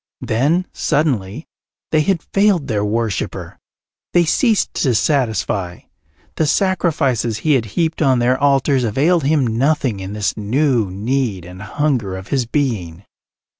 [0.21, 1.45] Then, suddenly,
[1.91, 3.59] they had failed their worshipper;
[4.13, 5.81] they ceased to satisfy;
[6.37, 11.45] the sacrifices he had heaped on their altars availed him nothing in this new need
[11.45, 13.05] and hunger of his being.